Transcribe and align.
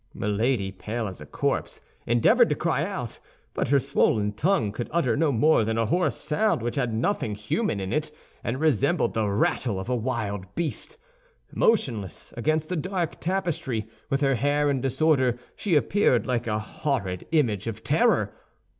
Milady, 0.15 0.71
pale 0.71 1.07
as 1.07 1.21
a 1.21 1.27
corpse, 1.27 1.79
endeavored 2.07 2.49
to 2.49 2.55
cry 2.55 2.83
out; 2.83 3.19
but 3.53 3.69
her 3.69 3.79
swollen 3.79 4.31
tongue 4.31 4.71
could 4.71 4.89
utter 4.91 5.15
no 5.15 5.31
more 5.31 5.63
than 5.63 5.77
a 5.77 5.85
hoarse 5.85 6.15
sound 6.15 6.63
which 6.63 6.75
had 6.75 6.91
nothing 6.91 7.35
human 7.35 7.79
in 7.79 7.93
it 7.93 8.09
and 8.43 8.59
resembled 8.59 9.13
the 9.13 9.29
rattle 9.29 9.79
of 9.79 9.89
a 9.89 9.95
wild 9.95 10.55
beast. 10.55 10.97
Motionless 11.53 12.33
against 12.35 12.67
the 12.69 12.75
dark 12.75 13.19
tapestry, 13.19 13.87
with 14.09 14.21
her 14.21 14.33
hair 14.33 14.71
in 14.71 14.81
disorder, 14.81 15.37
she 15.55 15.75
appeared 15.75 16.25
like 16.25 16.47
a 16.47 16.57
horrid 16.57 17.27
image 17.31 17.67
of 17.67 17.83
terror. 17.83 18.33